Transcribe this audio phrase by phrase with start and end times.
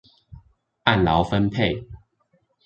[0.83, 1.85] 按勞分配